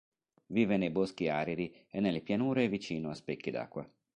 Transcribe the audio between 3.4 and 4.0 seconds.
d'acqua.